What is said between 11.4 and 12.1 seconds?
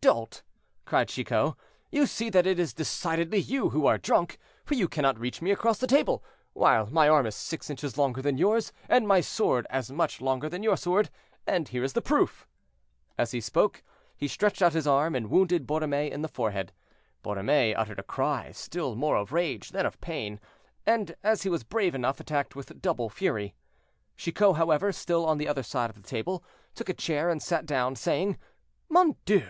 and here is the